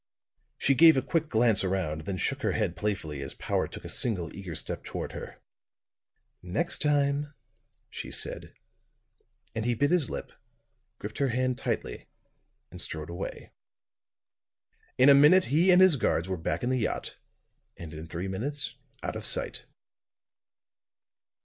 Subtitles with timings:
[0.57, 3.89] She gave a quick glance around, then shook her head playfully as Powart took a
[3.89, 5.39] single eager step toward her.
[6.41, 7.35] "Next time,"
[7.87, 8.51] she said;
[9.53, 10.31] and he bit his lip,
[10.97, 12.07] gripped her hand tightly,
[12.71, 13.51] and strode away.
[14.97, 17.17] In a minute he and his guards were back in the yacht,
[17.77, 18.73] and in three minutes
[19.03, 19.67] out of sight.